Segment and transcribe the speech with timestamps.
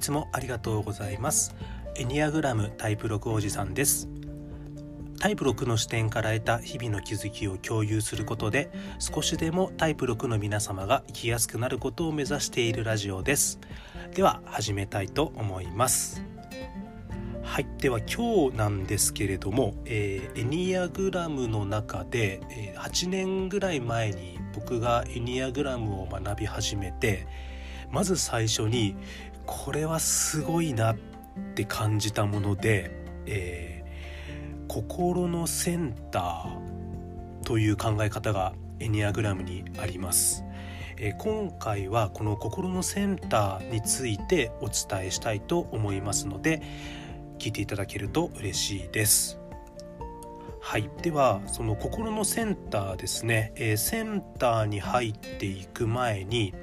[0.00, 1.54] いつもありがとうございます。
[1.94, 4.08] エニアグラムタイプ6おじさんです。
[5.18, 13.60] タイプ6の視点から得た日々の気づきを共有することで少しでもタイプ6の皆様が生きやすくなることを目指しているラジオです。
[14.14, 16.24] では始めたいと思います。
[17.42, 17.66] はい。
[17.76, 27.26] では今日なんですけれども、えー、エニアグラムの中で、えー、8年ぐらい前に僕がエニアグラムを学び始めて
[27.92, 28.96] まず最初に
[29.46, 30.96] これはすごいなっ
[31.54, 32.90] て感じたもので、
[33.26, 40.44] えー、心のセンターという考え方がエニアグラムにあります。
[41.02, 46.60] え今回はこの心のセンターについてお伝えしたいと思いますので
[47.38, 49.39] 聞いていただけると嬉しいです。
[50.62, 56.54] はい、ではその心のセンターですね、えー、センターに入っていく前に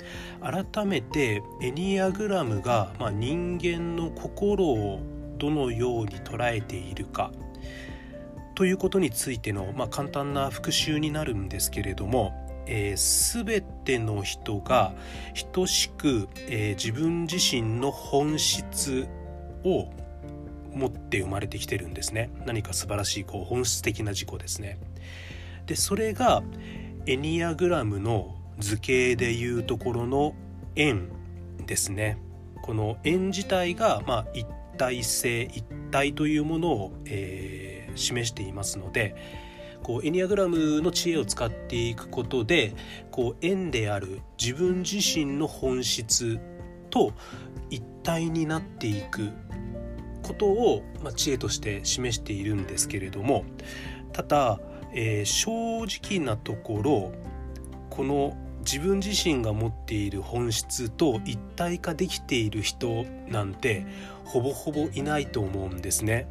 [0.41, 4.99] 改めてエニアグラムが、まあ、人間の心を
[5.37, 7.31] どのように捉えているか。
[8.55, 12.33] ということについての、まあ、簡単な復習になるんですけれども、
[12.65, 14.93] えー、全ての人が
[15.51, 19.07] 等しく、えー、自分自身の本質
[19.63, 19.89] を
[20.77, 22.29] 持って生まれてきてるんですね。
[22.45, 24.79] 何か素晴らしいこう本質的な自己ですね。
[25.65, 26.43] でそれが
[27.05, 30.33] エニアグラムの図形でいうところの
[30.75, 31.09] 円
[31.65, 32.17] ですね。
[32.61, 34.45] この円自体が、まあ、一
[34.77, 39.15] 体性一体というものを、えー、示していますので
[39.83, 42.73] こうエニアグラムの知恵を使っていくことで
[43.11, 46.39] こう円である自分自身の本質
[46.89, 47.13] と
[47.69, 49.31] 一体になっていく
[50.27, 53.45] ことを、まあ、知恵として示しているんですけれども
[54.13, 54.59] ただ、
[54.93, 57.11] えー、正直なところ
[57.89, 63.85] この自分自身が持っている本質と一体化できている人なんて
[64.25, 66.27] ほぼほぼいないと思うんですね。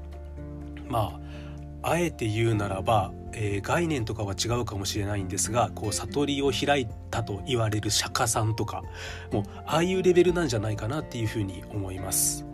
[0.87, 1.19] ま
[1.83, 8.83] ああえて言うならば、えー、概念とかは違うかもしれないんですがこう悟りを開いたと言われる釈迦さんとか
[9.33, 12.45] もうああいうレベルなんじゃないかなっていうふうに思います。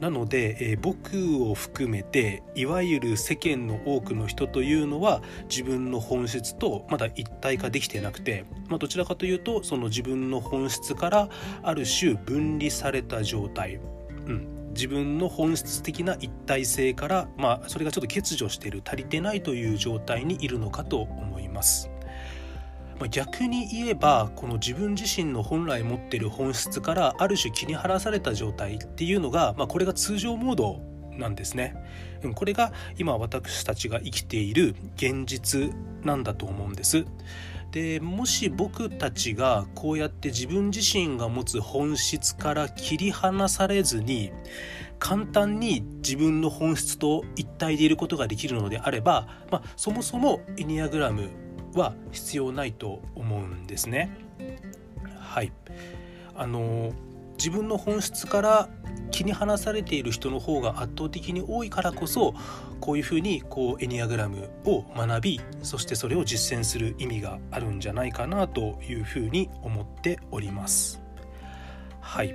[0.00, 11.28] なので、えー、僕を含めていわゆる世間の多くの人というのは自分の本質とまだ一体化できてなくて、まあ、どちらかというとその自分の本質から
[11.62, 13.80] ある種分離された状態、
[14.26, 21.90] うん、自分の本質的な一体性から、まあ、それがちょっと欠如している足りてないという状態にいるのかと思います。
[23.00, 30.80] ま逆に言えばこの自分自身の本来持っている本質からある種気に晴らされた状態っていうのが、まあ、これが通常モード
[31.16, 31.74] なんですね。
[32.34, 35.72] これが今私たちが生きている現実
[36.04, 37.04] なんだと思うんです。
[37.70, 44.32] でもし僕たちがこうやって自分自身が持つ本質から切り離されずに
[44.98, 51.28] 簡単に自分の本質と一体でいることができるのであれば、まあ、そもそもエニアグラム
[51.74, 54.10] は必要ないと思うんですね。
[55.18, 55.52] はい
[56.34, 56.92] あの
[57.36, 58.68] 自分の本質から
[59.10, 62.34] 気に離されている人の方が圧倒的に多いからこそ
[62.80, 71.00] こういうふうにこうエニアグラムを学びそしてそれを実践する意味があるんじゃないかなというふうに思っております。
[72.00, 72.34] はい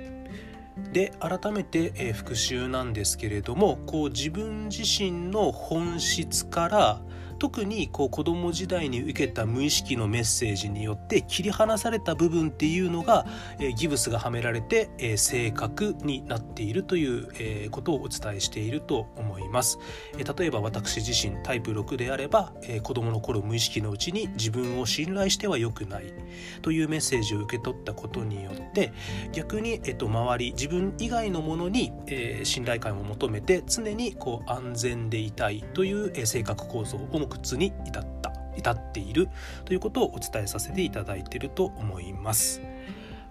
[0.92, 7.00] で改めて、え、復習なんですけれどもこう自分自身の本質から
[7.34, 13.26] 特にこう子供時代に受けた無意識のメッセージによって切り離された部分っていうのが、
[13.58, 19.78] えギブスがはめられて、え正確になっているという、えことをお伝えしていると思います、
[20.18, 26.14] え例えば私自身タイプ6であれば、え子供の頃無意識のうちに自分を信頼しては良くない
[26.62, 28.92] というメッセージを受け取ったことによって
[29.32, 39.28] 逆に、えっと、周り自分以外のものに、え信頼感を求めて常にこう安全でいたいという、え性格構造を目屈に至った至っている
[39.64, 42.60] ということをお伝えさせていただいていると思います。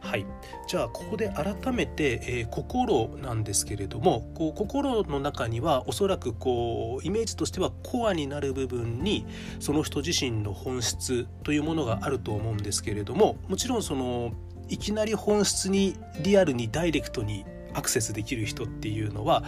[0.01, 0.25] はい、
[0.67, 9.25] じゃあここで改めて、えー、心なんですけれどもこう心の中にはおそらくこうイメージとしてはコアになる部分に
[9.61, 14.33] その人自身の本質というものがあると思うんですけれどももちろんその
[14.67, 19.43] いきなり本質にリアルにダイレクトにアクセスできる人っていうのは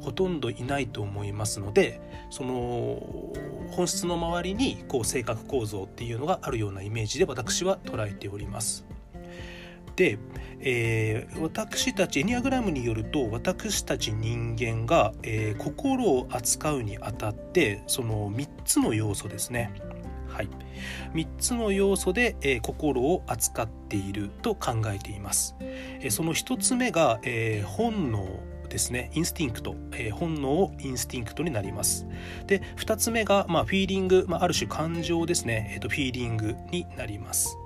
[0.00, 2.00] ほとんどいないと思いますので
[2.30, 3.32] その
[3.70, 8.84] 本質の周りにこう性格構造っていうのがあるようなイメージで私は捉えております。
[9.96, 10.18] で、
[10.60, 19.72] えー、私たちエニアグラムによると私たち人間が、えー、心を扱うにあたってその3つの要素ですね。
[20.40, 20.48] はい、
[21.12, 25.54] 3つの要素で、えー、心を扱っていると考えています。
[25.60, 28.40] えー、その1つ目が、えー、本能
[28.70, 29.10] ですね。
[29.12, 32.06] instinct、えー、本能 instinct になります。
[32.46, 37.58] で2つ目が、まあ、 feeling、まあ、ある種感情ですね、えーと、 feeling になります。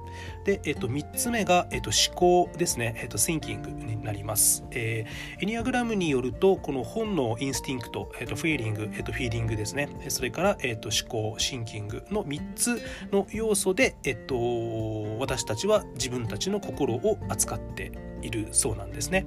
[0.44, 9.88] で、えっと、3つ目が、えっと、思考ですね、えっと、thinking になります、えー、エニアグラムによるとこの本能 instinct、えっと、 feeling、えっと、 feeling ですね。
[10.08, 12.80] それから、えっと、思考 thinking の3つ
[13.12, 19.26] の要素で、えっと、私たちは自分たちの心を扱っているそうなんですね。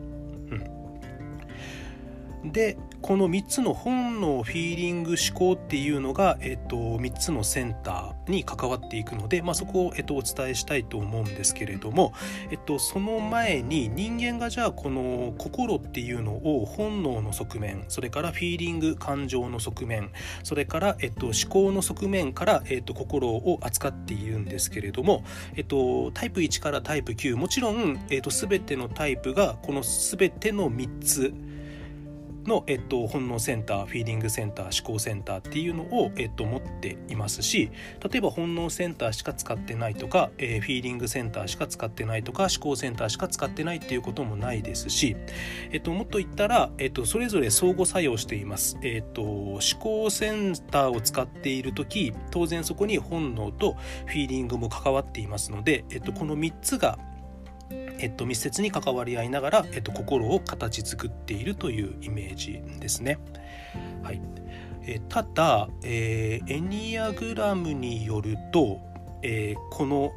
[2.44, 2.52] うん。
[2.52, 12.14] でこの3つの本能フィーリング思考っていうのが、えっと、3つのセンターに関わっていくので、まあ、そこを、えっと、お伝えしたいと思うんですけれども、
[12.52, 20.12] えっと、その前に人間がじゃあこの心っていうのを本能の側面それからフィーリング感情の側面
[20.44, 25.24] それから、えっと、思考の側面から、えっと、心を扱っているんですけれども、
[25.56, 31.34] えっと、タイプ1からタイプ9もちろん、えっと、全てのタイプがこの全ての3つ
[32.48, 37.70] の、えっと、本能センターフィーリングセンター思考センターっていうのを、えっと、持っていますし
[38.10, 45.16] 例えば本能センターしか使ってないとか、えー、フィーリングセンターしか使ってないとか思考センターしか使ってないっていうこともないですし、
[45.72, 48.78] えっと、もっと言ったら、えっと、それぞれ相互作用しています。
[48.82, 56.98] えっと、思考センターを使っている時当然そこに本能とフィーリングも関わっていますので、えっと、この3つが
[58.00, 63.20] えっと、密接に関わり合いながら、えっと、心を形作っているというイメージですね。
[64.04, 64.22] はい
[64.90, 68.80] えただ、えー、エニアグラムによると、
[69.22, 70.14] えー、この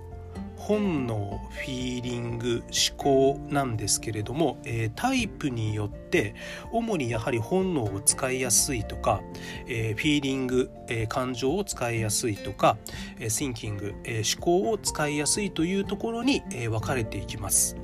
[0.60, 6.34] 本能フィーリング思考なんですけれども、えー、タイプによって
[6.70, 9.22] 主にやはり本能を使いやすいとか、
[9.66, 12.76] えー、フィーリング、えー、感情を使いやすいとか、
[13.18, 17.76] えー、thinking、え、思考を使いやすいというところに、えー、分かれていきます。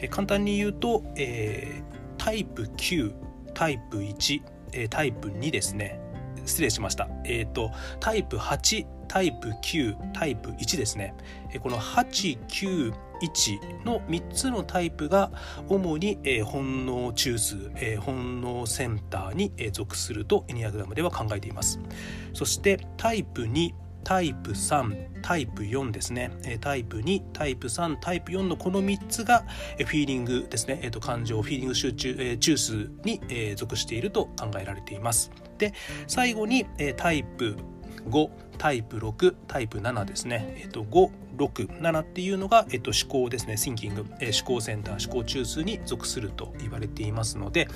[0.00, 3.14] えー、簡単に言うと、えー、タイプ9
[3.54, 4.42] タイプ1、
[4.72, 6.00] えー、タイプ2ですね
[6.44, 7.08] 失礼しました。
[7.24, 11.14] えっ、ー、とタイプ8タイプ9タイプ1ですね。
[11.60, 12.92] この891
[13.84, 15.32] の3つのタイプが
[15.68, 21.80] 主に本能中枢本能センターに属するとエニアグラムでは考えています。
[22.32, 23.72] そしてタイプ2
[24.04, 26.30] タイプ3タイプ4ですね。
[26.60, 29.44] タイプ2タイプ3タイプ4のこの3つが
[29.78, 33.20] フィーリングですね、感情フィーリング集中中枢に
[33.56, 35.30] 属していると考えられています。
[35.58, 35.74] で
[36.06, 36.64] 最後に
[36.96, 37.56] タイプ
[38.08, 43.54] 5タイプ6タイプ7ですね、えっと、567っていうのが、えっと、思考ですね。
[43.54, 47.68] Thinking、え、思考センター思考中枢に属すると言われていますので、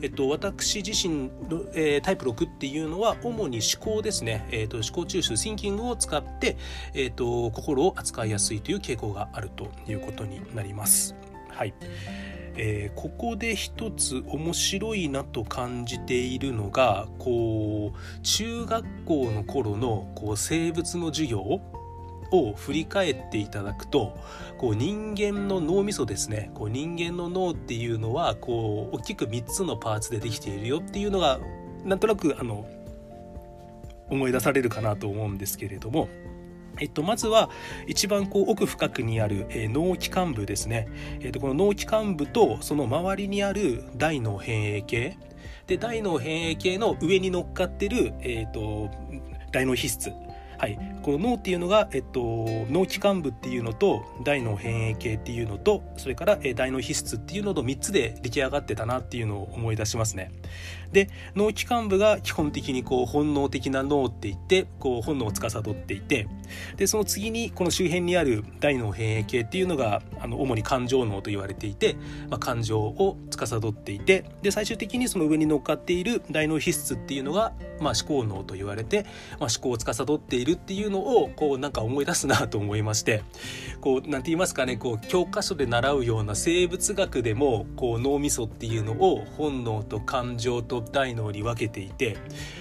[0.00, 6.56] えっと、私自身の、え、タイプ6っていうのは主に思考ですね、えっと、思考中枢 Thinking を使って、
[6.94, 11.14] えっと、心を扱いやすいという傾向があるということになります。
[11.50, 11.74] はい。
[12.56, 24.16] えー、ここで一つ面白いなと感じているのがこう中学校の頃のこう生物の授業を振り返っていただくと
[24.58, 26.50] こう人間の脳みそですね。
[26.54, 31.40] こう人間の脳っていうのはこう大きく3つのパーツでできているよっていうのが
[31.84, 32.66] なんとなくあの
[34.08, 36.08] 思い出されるかなと思うんですけれども。
[36.80, 37.50] えっと、まずは
[37.86, 40.88] 一番こう奥深くにある、脳気管部ですね、
[41.20, 45.18] えっと、この脳気管部とその周りにある大脳変影系。
[45.66, 48.90] で大脳変影系の上に乗っかってる、えっと、
[49.52, 50.12] 大脳皮質。
[50.62, 60.30] はい、この脳っていうのが、えっと、脳気管部っていうのと大脳変影系っていうのとそれから、大脳皮質っていうのと3つで出来上がってたなっていうのを思い出しますね。
[60.92, 66.28] で脳気管部が基本的にこう本能的な脳っていってこう本能を司っていて
[66.76, 71.96] でその次にこの周辺にある大脳変影系っていうのがあの主に感情脳と言われていて、
[72.28, 79.04] まあ、感情を司っていてで最終的にその上に乗っかっている大脳皮質っていうのが、まあ、思考脳と言われて、
[79.40, 83.22] まあ、思考を司っているっていうのをこうなんか思い出すなと思いまして
[83.80, 92.16] こう何て言いますかねこう教科書で習うような生物学でもこう脳みそっていうのを本能と感情と大脳に分けていて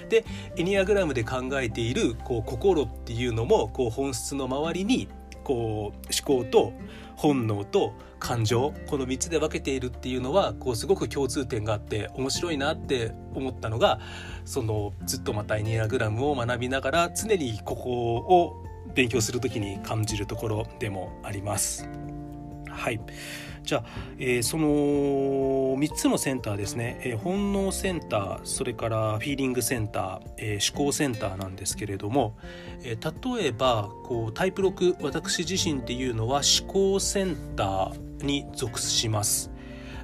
[0.10, 0.26] で
[0.58, 5.08] エニアグラムで考えているこう心っていうのもこう本質の周りに
[5.52, 6.72] こう思考と
[7.18, 14.00] 本能と感情この3つで分けているっていうのはこうすごく共通点があって面白いなって思ったのが
[14.46, 18.64] そのずっとまたエニアグラムを学びながら常にここを
[18.96, 21.90] 勉強する時に感じるところでもあります。
[22.72, 23.00] はい。
[23.64, 23.84] じゃあ、
[24.18, 24.68] えー、その
[25.78, 32.38] 3つのセンターですね、えー、本能センターそれからフィーリングセンター、えー、思考センターなんですけれども、
[32.84, 39.52] え、例えばこうタイプ6私自身っていうのは思考センターに属します。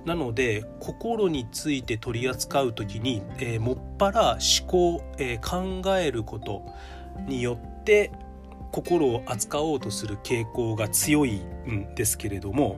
[0.05, 6.63] なので心について取り扱う時に、え、もっぱら思考、え、考えること
[7.25, 8.11] によって
[8.71, 12.77] 心を扱おうとする傾向が強いんですけれども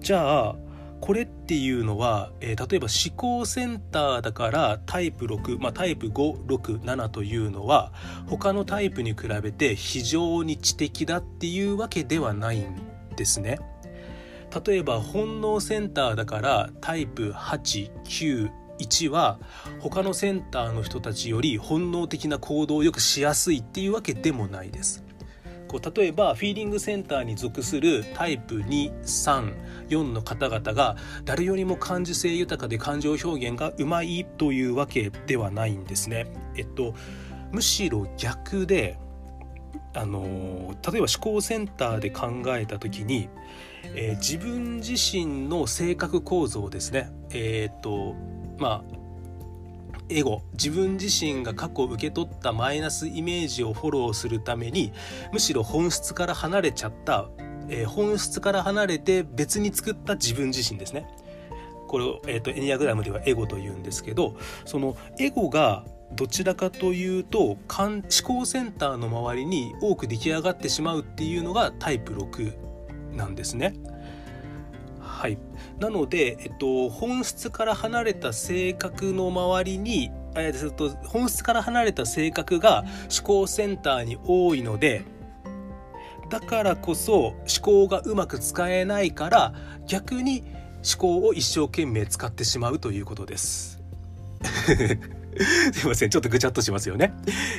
[0.00, 0.56] じゃあ
[1.00, 7.92] これっていうのは、えー、例えば思考センターだからタイプ6、まあ、タイプ567というのは
[8.26, 12.74] 他のタイプに比べて非常に知的だっていうわけではないん
[13.16, 13.58] ですね。
[14.66, 19.38] 例えば本能センターだからタイプ891は
[19.78, 25.04] 他のセンターの人たちより本能的な行動をよくしやすいっていうわけでもないです。
[25.68, 36.26] こう例えばフィーリングセンターに属するタイプ234の方々が誰よりも感受性豊かで感情表現がうまいというわけではないんですね。
[36.56, 36.94] えっと
[37.52, 38.98] むしろ逆で
[39.94, 43.28] あの例えば思考センターで考えた時に、
[43.94, 48.14] えー、自分自身の性格構造ですねえー、っと
[48.58, 48.97] まあ
[50.08, 54.92] エゴ自分自身が過去受け取ったマイナスイメージをフォローするために
[55.32, 57.28] むしろ本質から離れちゃった、
[57.68, 61.08] えー、本質から離れて別に作った自分自身ですね。
[61.88, 64.36] これを、えーと、エニアグラムではエゴと言うんですけど
[64.66, 67.58] そのエゴがどちらかというと思
[68.24, 73.74] 考センターの周りに多く出来上がってしまうっていうのがタイプ6なんですね。
[75.18, 75.38] はい、
[75.80, 85.02] なので、えっと、本質から離れた性格の周りにえっと本質から離れた性格が思考センターに多いので
[86.30, 89.54] だからこそ思考がうまく使えないから
[89.88, 90.44] 逆に
[90.88, 93.82] 思考を一生懸命使ってしまうということです。
[95.72, 97.12] すいませんちょっとぐちゃっとしますよね。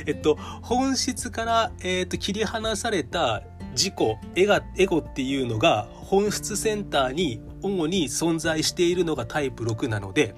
[0.06, 3.94] えっと本質から、えっと、切り離された自己
[4.36, 10.34] エガエゴっていうのが本質センターに主に存在しているのがタイプ6なので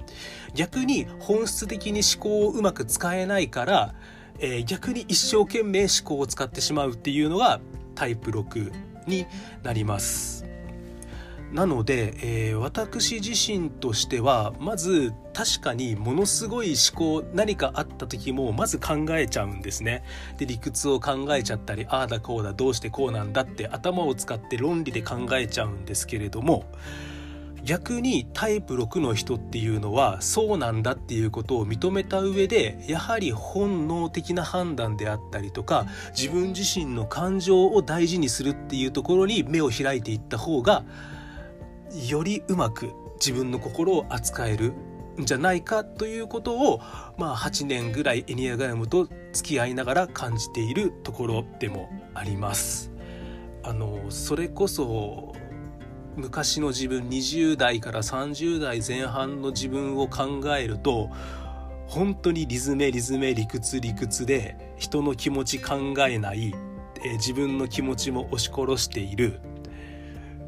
[0.54, 3.94] 逆に本質的に思考をうまく使えないから、
[4.38, 7.60] えー、逆に一生懸命思考を使ってしまうっていうのが
[7.94, 8.72] タイプ6
[9.06, 9.26] に
[9.62, 10.41] なります。
[11.52, 12.14] なので、
[12.48, 20.02] えー、私自身としてはまず確かにものすごい思考何かあった時もまず考えちゃうんですね。
[20.38, 26.64] で理屈を考えちゃったりああだこうだどうしてこうなんだって頭を使って論理で考えちゃうんですけれども
[27.64, 40.84] 逆にタイプ6の人っていうのはそうなんだっていうことを認めた上でやはり本能的な判断であったりとか自分自身の感情を大事にするっていうところに目を開いていった方が
[42.08, 44.72] よりうまく自分の心を扱える
[45.20, 46.80] んじゃないかということを、
[47.18, 52.90] まあ、8年ぐらいエニアグラムと付き合いながら感じているところでもあります。
[53.64, 55.34] あのそれこそ
[56.16, 61.10] 昔の自分20代から30代前半の自分を考えると
[61.86, 66.54] 本当にリズメリズメ理屈理屈で人の気持ち考えない、
[67.04, 69.40] え自分の気持ちも押し殺している、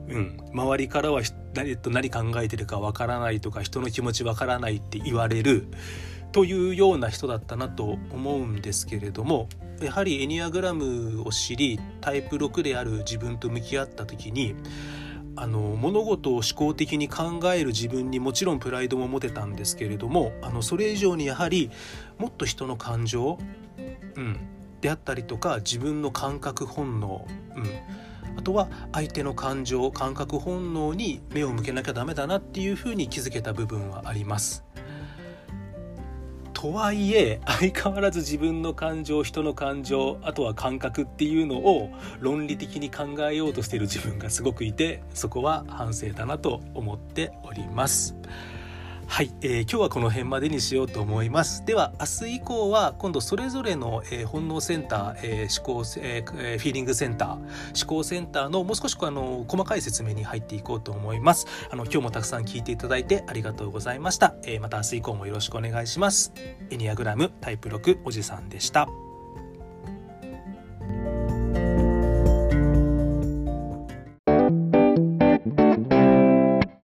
[0.09, 1.23] うん、周りからは
[1.55, 5.69] 誰と何考えてるかわからないとか人の気持ちわからないって言われる
[6.33, 9.49] というような人だったなと思うんですけれども
[9.81, 14.55] やはりエニアグラムを知りタイプ6である自分と向き合った時に
[15.37, 21.71] あの物事を思考的に考える自分にもちろんプライドも持てたんですけれどもあのそれ以上にやはり
[22.19, 23.39] もっと人の感情、
[24.17, 24.39] うん、
[24.81, 27.65] であったりとか自分の感覚本能、うん、
[28.37, 34.65] あとは相手の感情感覚本能に目を向けなきゃダメだなっていうふうに気づけた部分はあります。
[36.65, 48.17] とはいえ 相変わらず自分の感情人の感情あとは感覚っていうのを論理的に考えようとしている自分がすごくいてそこは反省だなと思っております。
[49.07, 51.65] はい、えー、今日はこの辺までにしようと思います。
[51.65, 57.45] では明日以降は今度それぞれの、えー、本能センター、えー、思考、えー、フィーリングセンター思
[57.87, 61.47] 考センターのもう少しあの細かい説明に入っていこうと思います。
[61.71, 66.33] あの今日もたくさん聞いていただいてありがとうございました、えー、また明日以降もよろしくお願いします。
[66.71, 69.04] エニアグラムタイプ6おじさんでした。